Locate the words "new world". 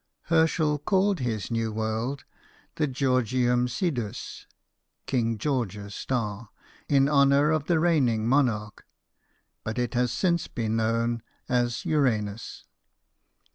1.51-2.23